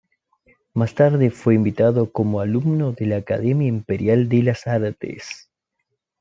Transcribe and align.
Más 0.73 0.95
tarde 0.95 1.29
fue 1.29 1.53
invitado 1.53 2.11
como 2.11 2.39
alumno 2.41 2.91
de 2.91 3.05
la 3.05 3.17
Academia 3.17 3.67
Imperial 3.67 4.29
de 4.29 4.41
las 4.41 4.65
Artes. 4.65 5.47